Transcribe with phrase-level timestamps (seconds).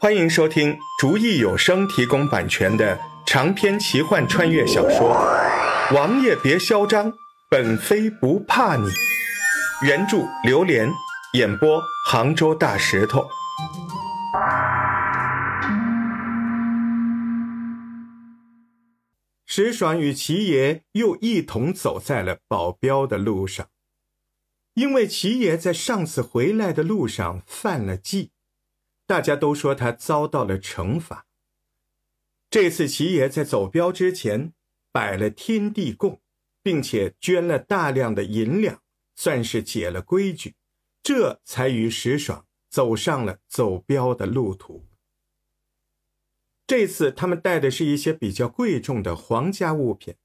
[0.00, 5.10] 欢迎收听竹意有声提供版权的长篇奇幻穿越小说
[5.94, 7.12] 《王爷别嚣张，
[7.50, 8.88] 本妃不怕你》，
[9.84, 10.88] 原著榴莲
[11.34, 13.28] 演播杭州大石头。
[19.44, 23.66] 石爽与齐爷又一同走在了保镖的路上，
[24.74, 28.30] 因为齐爷在上次回来的路上犯了忌。
[29.08, 31.26] 大家都说他遭到了惩罚。
[32.50, 34.52] 这次齐爷在走镖之前
[34.92, 36.20] 摆了天地供，
[36.62, 38.82] 并且捐了大量的银两，
[39.16, 40.56] 算是解了规矩，
[41.02, 44.86] 这才与石爽走上了走镖的路途。
[46.66, 50.16] 这次他们带的是一些比较贵重的皇家物品，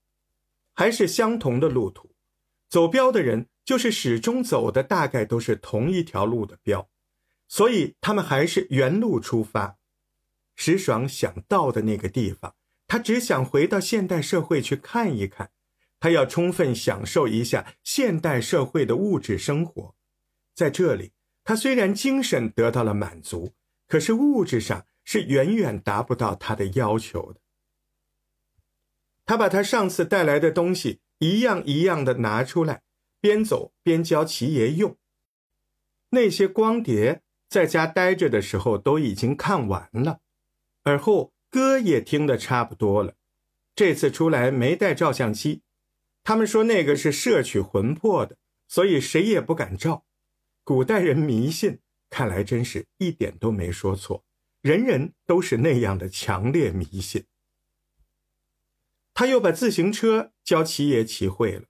[0.74, 2.14] 还是相同的路途，
[2.68, 6.90] 走镖的人就是始终走的大概都是同一条路的镖。
[7.54, 9.78] 所以他们还是原路出发。
[10.56, 12.56] 石爽想到的那个地方，
[12.88, 15.52] 他只想回到现代社会去看一看，
[16.00, 19.94] 他要充分享受一下现代社会的物质生活。
[20.56, 21.12] 在这里，
[21.44, 23.54] 他虽然精神得到了满足，
[23.88, 27.40] 可是物质上是远远达不到他的要求的。
[29.28, 32.82] 他把他上次带来的东西一样一样的拿出来，
[33.22, 34.98] 边走边教齐爷用
[36.10, 37.22] 那些光碟。
[37.54, 40.22] 在家待着的时候都已经看完了，
[40.82, 43.14] 而后歌也听得差不多了。
[43.76, 45.62] 这次出来没带照相机，
[46.24, 48.38] 他们说那个是摄取魂魄的，
[48.68, 50.04] 所以谁也不敢照。
[50.64, 51.78] 古代人迷信，
[52.10, 54.26] 看来真是一点都没说错，
[54.64, 57.26] 人人都是那样的强烈迷信。
[59.14, 61.66] 他又把自行车教齐爷骑会了。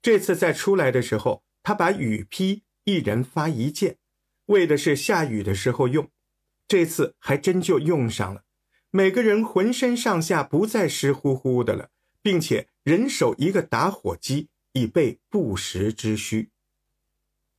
[0.00, 3.98] 这次再出来的时候，他把雨披一人发一件。
[4.46, 6.08] 为的是下雨的时候用，
[6.66, 8.42] 这次还真就用上了。
[8.90, 11.90] 每个人浑身上下不再湿乎乎的了，
[12.22, 16.50] 并且人手一个打火机，以备不时之需。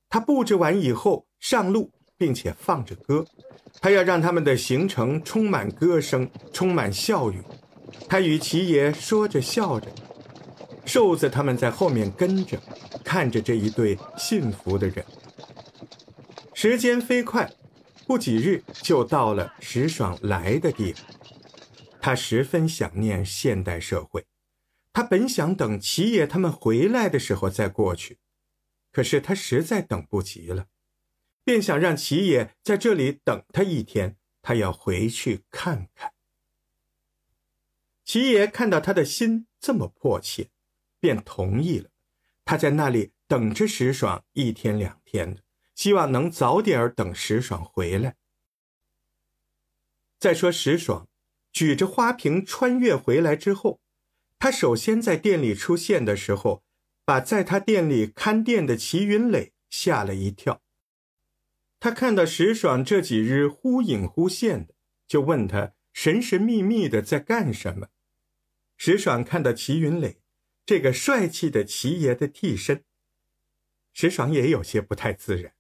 [0.10, 3.26] 他布置完以后上路，并且放着歌，
[3.82, 7.42] 他要让他们的行程充满歌声，充满笑语。
[8.08, 9.92] 他与齐爷说着笑着，
[10.86, 12.58] 瘦子他们在后面跟着，
[13.04, 15.06] 看着这一对幸福的人。
[16.60, 17.54] 时间飞快，
[18.08, 21.06] 不几日就到了石爽来的地方。
[22.02, 24.26] 他十分想念现代社会，
[24.92, 28.18] 他本想等齐爷他们回来的时候再过去，
[28.92, 30.66] 可是他实在等不及了，
[31.44, 36.14] 便想让齐爷在这里等他一天，他要回去看看。
[38.04, 40.50] 齐爷看到他的心这么迫切，
[41.00, 41.92] 便同意了。
[42.44, 45.44] 他在那里等着石爽一天两天的。
[45.78, 48.16] 希望能早点等石爽回来。
[50.20, 51.08] 再说石爽
[51.54, 53.80] 举着花瓶穿越回来之后，
[54.40, 56.64] 他首先在店里出现的时候，
[57.06, 60.64] 把在他店里看店的齐云磊吓了一跳。
[61.80, 64.74] 他看到石爽这几日忽隐忽现的，
[65.08, 67.90] 就问他神神秘秘的在干什么。
[68.78, 70.20] 石爽看到齐云磊
[70.66, 72.84] 这个帅气的齐爷的替身，
[73.94, 75.54] 石爽也有些不太自然。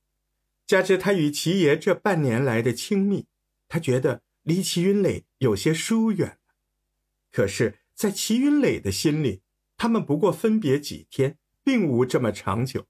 [0.68, 3.28] 加之他与齐爷这半年来的亲密，
[3.70, 6.56] 他觉得离齐云磊有些疏远了。
[7.32, 9.42] 可是，在齐云磊的心里，
[9.78, 12.86] 他们不过分别几天，并无这么长久，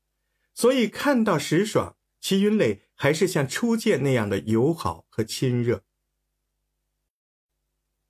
[0.55, 5.83] 所以看到石爽，齐云磊还是像初见那样的友好和亲热。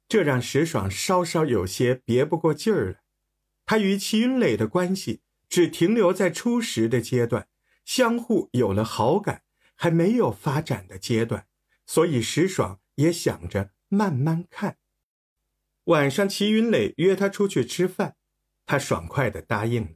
[0.07, 3.01] 这让石爽稍稍有些憋不过劲儿来。
[3.65, 7.49] 他与齐云磊的关系只停留在初识的阶段，
[7.83, 9.43] 相互有了好感。
[9.77, 11.47] 还没有发展的阶段，
[11.85, 14.77] 所以石爽也想着慢慢看。
[15.85, 18.17] 晚上，齐云磊约他出去吃饭，
[18.65, 19.91] 他爽快的答应了。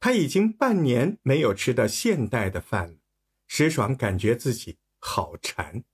[0.00, 2.96] 他已经半年没有吃到现代的饭了，
[3.46, 5.84] 石爽感觉自己好馋。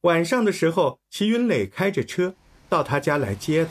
[0.00, 2.34] 晚上的时候，齐云磊开着车
[2.68, 3.70] 到他家来接他，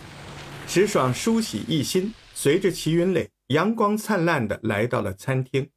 [0.68, 5.72] 石爽梳洗一新，随着齐云磊阳光灿烂的来到了餐厅。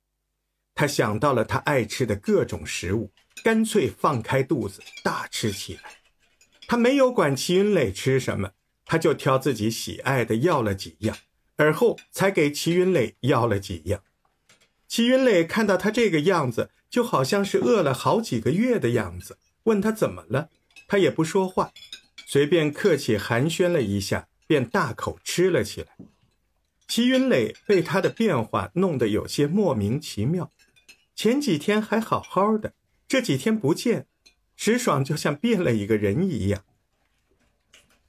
[0.75, 3.11] 他想到了他爱吃的各种食物，
[3.45, 5.99] 干脆放开肚子大吃起来。
[6.67, 8.53] 他没有管齐云磊吃什么，
[8.87, 11.17] 他就挑自己喜爱的要了几样，
[11.57, 14.03] 而后才给齐云磊要了几样。
[14.89, 20.49] 齐云磊看到他这个样子，就好像是饿了好几个月的样子，问他怎么了，
[20.89, 21.73] 他也不说话，
[22.27, 25.89] 随便客气寒暄了一下，便大口吃了起来。
[26.89, 30.51] 齐云磊被他的变化弄得有些莫名其妙。
[31.15, 32.75] 前几天还好好的，
[33.07, 34.07] 这几天不见，
[34.57, 36.65] 石爽就像变了一个人一样。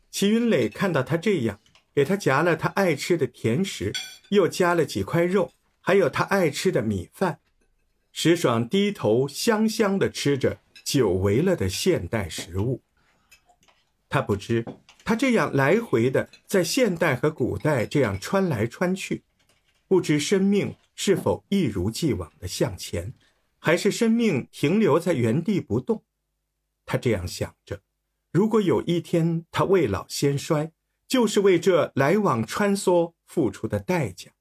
[0.10, 1.60] 齐云磊看到他这样，
[1.94, 3.92] 给他夹了他爱吃的甜食，
[4.30, 5.52] 又加了几块肉，
[5.82, 7.40] 还有他爱吃的米饭。
[8.12, 12.84] 石爽低头香香的吃着久违了的现代食物。
[14.08, 14.64] 他不知，
[15.04, 19.24] 他这样来回的在现代和古代这样穿来穿去，
[19.88, 23.14] 不知生命是否一如既往的向前，
[23.60, 26.04] 还是生命停留在原地不动。
[26.86, 27.82] 他这样想着。
[28.32, 30.72] 如果有一天他未老先衰，
[31.08, 34.32] 就是为这来往穿梭付出的代价。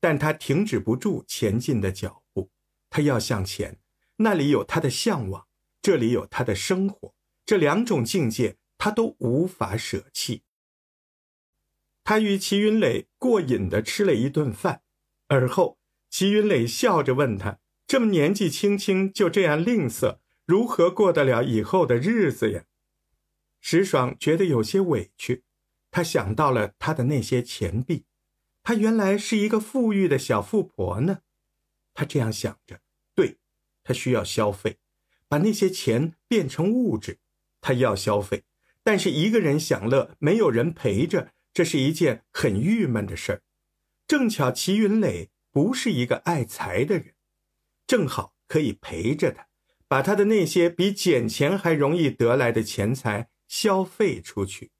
[0.00, 2.50] 但他停止不住前进的脚步，
[2.88, 3.80] 他要向前。
[4.16, 5.48] 那里有他的向往，
[5.80, 10.42] 这里有他的生活，这两种境界他都无法舍弃。
[12.04, 14.82] 他与齐云磊过瘾地吃了一顿饭，
[15.28, 15.78] 而后
[16.10, 22.64] 齐云磊笑着问他：“这么年纪轻轻就这样吝啬，如何过得了以后的日子呀？”
[23.60, 25.44] 石爽觉得有些委屈，
[25.90, 28.04] 他想到了他的那些钱币，
[28.62, 31.20] 他原来是一个富裕的小富婆呢。
[31.92, 32.80] 他这样想着，
[33.14, 33.38] 对，
[33.82, 34.78] 他需要消费，
[35.28, 37.18] 把那些钱变成物质。
[37.60, 38.44] 他要消费，
[38.84, 43.42] 但是一个人享乐，没有人陪着，这是一件很郁闷的事儿。
[44.08, 47.14] 正巧齐云磊不是一个爱财的人，
[47.86, 49.48] 正好可以陪着他，
[49.86, 53.28] 把他的那些比捡钱还容易得来的钱财。
[53.48, 54.72] 消费出去。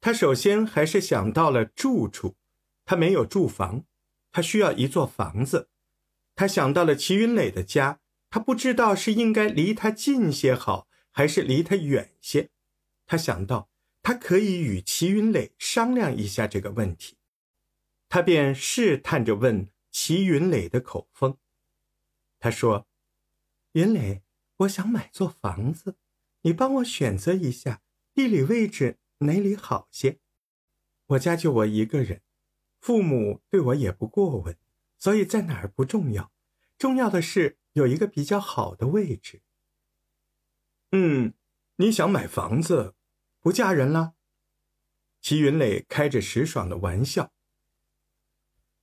[0.00, 2.36] 他首先还是想到了住处，
[2.86, 3.84] 他没有住房，
[4.32, 5.68] 他需要一座房子。
[6.34, 8.00] 他想到了齐云磊的家，
[8.30, 12.48] 他不知道是应该离他近些好，还是离他远些。
[13.04, 13.68] 他想到
[14.02, 17.18] 他可以与齐云磊商量一下这个问题，
[18.14, 21.36] 他便试探着问齐云磊的口风。
[22.38, 22.86] 他说
[23.74, 24.22] ：“云磊，
[24.58, 25.96] 我想买座房子。”
[26.42, 27.82] 你帮我选择一下
[28.14, 30.20] 地理位置哪里好些？
[31.06, 32.22] 我家就我一个人，
[32.78, 34.56] 父母对我也不过问，
[34.96, 36.30] 所以在哪儿不重要，
[36.78, 39.42] 重要的是有一个比较好的位置。
[40.92, 41.34] 嗯，
[41.78, 42.94] 你想买房子，
[43.40, 44.14] 不嫁人了？
[45.20, 47.33] 齐云磊开着石爽的玩笑。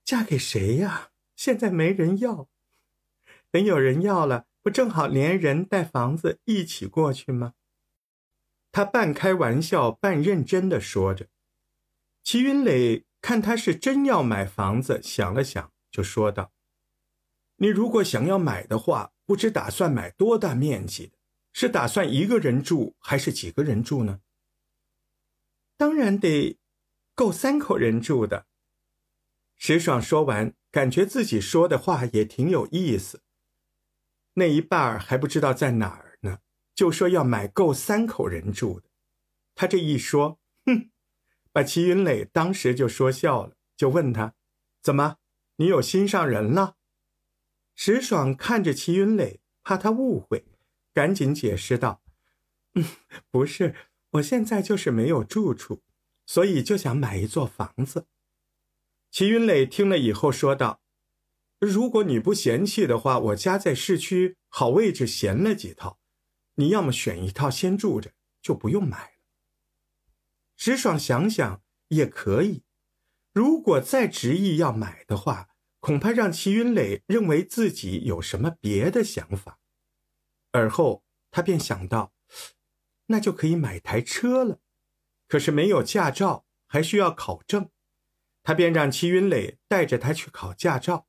[0.03, 1.11] 嫁给谁呀？
[1.35, 2.49] 现在没人要，
[3.49, 4.47] 等有人要了。
[4.63, 7.55] 不正好连人带房子一起过去吗？
[8.71, 11.29] 他半开玩笑半认真的说着。
[12.23, 16.53] 齐云磊看他是真要买房子，想了想，就说道
[17.57, 21.17] ：“你如果想要买的话，不知打算买多大面积的？
[21.51, 24.21] 是打算一个人住，还是几个人住呢？”
[25.75, 26.59] 当然得
[27.15, 28.45] 够三口人住的。
[29.63, 33.21] 石爽说完，感觉自己说的话也挺有意思。
[34.33, 36.39] 那一半还不知道在哪儿呢，
[36.73, 38.89] 就说要买够三口人住的。
[39.53, 40.89] 他这一说，哼，
[41.51, 44.33] 把齐云磊当时就说笑了，就问他
[44.81, 45.17] ：“怎么，
[45.57, 46.77] 你有心上人了？”
[47.77, 50.43] 石爽看着齐云磊，怕他误会，
[50.91, 52.01] 赶紧解释道
[52.73, 52.83] ：“嗯，
[53.29, 53.75] 不是，
[54.13, 55.83] 我现在就是没有住处，
[56.25, 58.07] 所以就想买一座房子。”
[59.11, 60.81] 齐云磊听了以后说道。
[61.59, 65.99] 如果你不嫌弃的话，我家在市区，好位置闲了几套，
[66.55, 69.11] 你要么选一套先住着，就不用买了。
[70.55, 72.63] 石爽想想也可以，
[73.31, 79.59] 如果再执意要买的话，恐怕让齐云磊认为自己有什么别的想法。
[80.51, 82.13] 而后他便想到，
[83.07, 84.61] 那就可以买台车了，
[85.27, 87.69] 可是没有驾照，还需要考证，
[88.43, 91.07] 他便让齐云磊带着他去考驾照。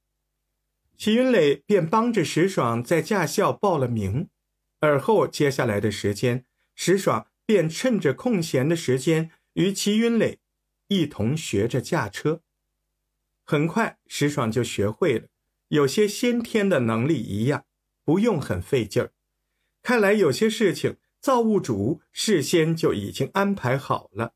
[0.97, 4.29] 齐云磊便帮着石爽在驾校报了名，
[4.81, 10.39] 而后接下来的时间，石爽便趁着空闲的时间与齐云磊
[10.89, 12.43] 一同学着驾车。
[13.43, 15.27] 很快，石爽就学会了，
[15.69, 17.65] 有些先天的能力一样，
[18.05, 19.13] 不用很费劲儿。
[19.83, 24.35] 看来有些事情造物主事先就已经安排好了，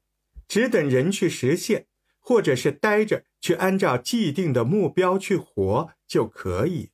[0.48, 1.86] 只等人去实现。
[2.26, 6.90] 或者是待着去按照既定的目标去活就可以。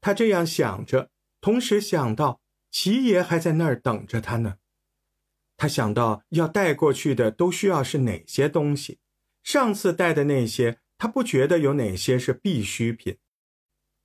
[0.00, 4.56] 他这样想着，同时想到齐爷还在那儿等着他呢。
[5.56, 8.98] 他想到要带过去的都需要是哪些东西，
[9.44, 13.18] 上次带的那些，他不觉得有哪些是必需品。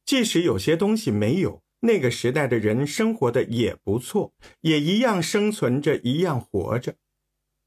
[0.05, 6.97] 即使有些东西没有，那个时代的人生活的也不错，也一样生存着，一样活着。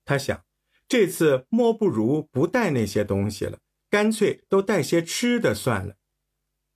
[0.05, 0.45] 他想。
[0.87, 3.59] 这次莫不如不带那些东西了，
[3.91, 5.97] 干脆都带些吃的算了。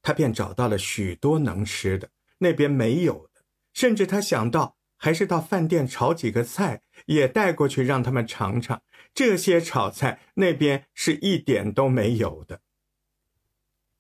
[0.01, 3.43] 他便找到了许多能吃的，那边没有的，
[3.75, 8.83] 甚至他想到，还是到饭店炒几个菜，也带过去让他们尝尝。
[9.13, 12.61] 这些炒菜那边是一点都没有的。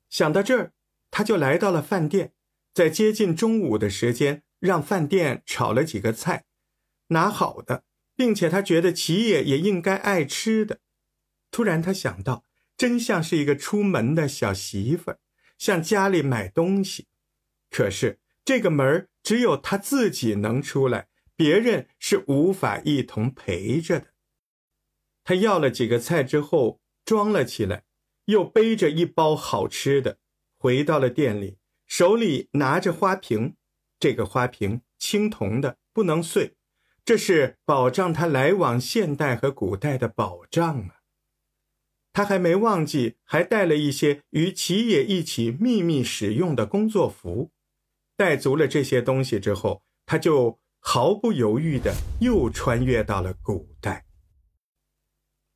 [0.09, 0.73] 想到这儿，
[1.11, 2.33] 他就来到了饭店，
[2.73, 6.45] 在接近中午的时间，让饭店炒了几个菜，
[7.09, 7.85] 拿好的，
[8.19, 10.81] 并且他觉得齐野也应该爱吃的。
[11.53, 12.45] 突然，他想到，
[12.77, 15.21] 真像是一个出门的小媳妇儿，
[15.57, 17.07] 向家里买东西。
[17.71, 21.07] 可是这个门只有他自己能出来，
[21.37, 24.09] 别人是无法一同陪着的。
[25.23, 27.85] 他要了几个菜之后，装了起来，
[28.25, 30.19] 又背着一包好吃的，
[30.59, 33.55] 回到了店里，手里拿着花瓶。
[34.01, 36.58] 这个花瓶青铜的，不能碎，
[37.09, 40.97] 这是保障他来往现代和古代的保障啊。
[42.13, 47.51] 他还没忘记，还带了一些与齐野一起秘密使用的工作服。
[48.15, 54.05] 带足了这些东西之后，他就毫不犹豫的又穿越到了古代。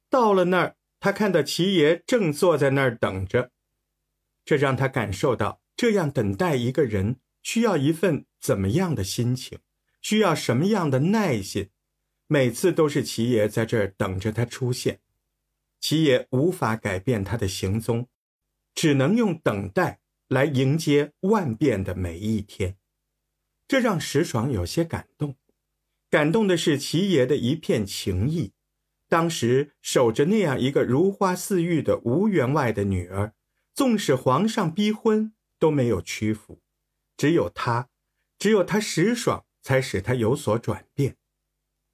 [0.08, 3.50] 到了那儿，他看到齐爷正坐在那儿等着，
[4.46, 9.58] 这让他感受到这样等待一个人需要一份怎么样的心情，
[10.02, 11.70] 需要什么样的耐心。
[12.26, 15.00] 每次都是齐爷在这儿等着他出现，
[15.80, 18.08] 齐爷无法改变他的行踪，
[18.74, 20.00] 只能用等待。
[20.28, 22.78] 来迎接万变的每一天，
[23.68, 25.36] 这让石爽有些感动。
[26.08, 28.54] 感动的是齐爷的一片情谊。
[29.10, 33.34] 当时守着那样一个如花似玉的吴员外的女儿，
[33.74, 36.62] 纵使皇上逼婚都没有屈服。
[37.18, 37.90] 只有他，
[38.38, 41.16] 只有他石爽，才使他有所转变。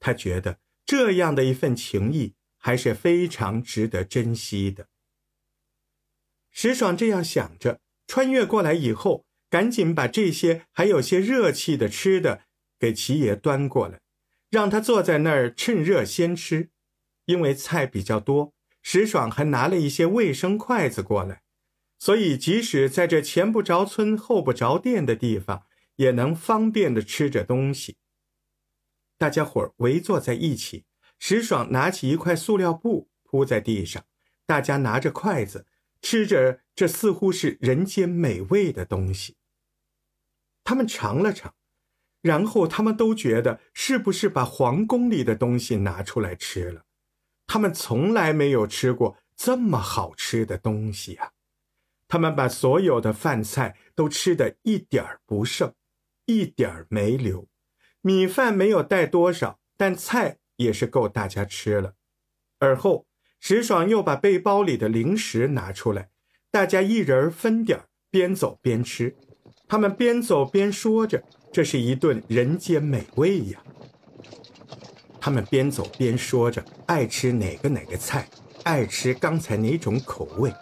[0.00, 4.88] 他觉得这样的一份情谊还是非常值得珍惜的。
[6.50, 7.80] 石爽这样想着。
[8.10, 12.44] 穿越过来以后，赶紧把这些还有些热气的吃的
[12.78, 14.00] 给齐爷端过来，
[14.48, 16.70] 让他坐在那儿趁热先吃。
[17.26, 21.42] 因为菜比较多，石爽还拿了一些卫生筷子过来，
[21.98, 25.66] 所以即使在这前不着村后不着店的地方，
[25.98, 27.98] 也能方便的吃着东西。
[29.16, 30.86] 大家伙围坐在一起，
[31.20, 34.04] 石爽拿起一块塑料布铺在地上，
[34.46, 35.66] 大家拿着筷子。
[36.00, 39.36] 吃着这似乎是人间美味的东西，
[40.62, 41.56] 他们尝了尝，
[42.22, 46.84] 然后他们都觉得是不是把皇宫里的东西拿出来吃了？
[47.48, 51.32] 他们从来没有吃过这么好吃的东西啊！
[52.06, 55.74] 他们把所有的饭菜都吃得一点儿不剩，
[56.28, 57.48] 一点儿没留，
[58.00, 61.94] 米饭没有带多少，但菜也是够大家吃了。
[62.60, 63.04] 而后。
[63.40, 66.08] 石爽又把背包里的零食拿出来，
[66.50, 69.14] 大家一人分点儿边走边吃。
[69.68, 73.62] 他们边走边说着：“这是一顿人间美味呀！”
[75.22, 78.28] 他们边走边说着：“爱吃哪个哪个菜，
[78.64, 80.52] 爱吃刚才哪种口味。”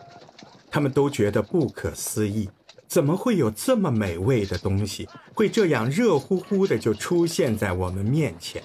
[0.71, 2.51] 他们都觉得不可思议，
[2.89, 8.63] 怎么会有这么美味的东西，会这样热乎乎的就出现在我们面前？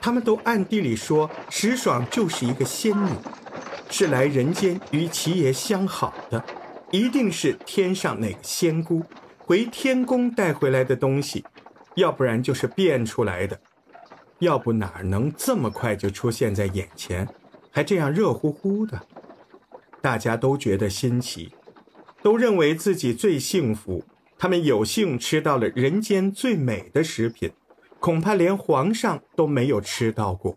[0.00, 3.08] 他们都暗地里说，石爽就是一个仙女，
[3.90, 6.44] 是来人间与齐爷相好的，
[6.90, 9.02] 一定是天上那个仙姑
[9.38, 11.44] 回天宫带回来的东西，
[11.94, 13.58] 要不然就是变出来的，
[14.40, 17.26] 要不哪能这么快就出现在眼前，
[17.70, 19.00] 还这样热乎乎的？
[20.02, 21.50] 大家都觉得新奇，
[22.24, 24.02] 都认为自己最幸福，
[24.38, 27.50] 他们有幸吃到了人间最美的食品。
[28.00, 30.56] 恐怕连皇上都没有吃到过。